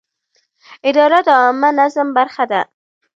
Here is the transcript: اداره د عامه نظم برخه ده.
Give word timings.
اداره 0.89 1.19
د 1.27 1.29
عامه 1.41 1.69
نظم 1.79 2.07
برخه 2.17 2.43
ده. 2.51 2.61